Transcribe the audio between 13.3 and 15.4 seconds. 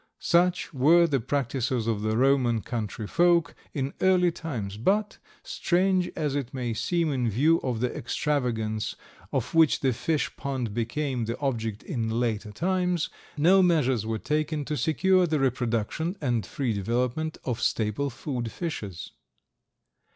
no measures were taken to secure the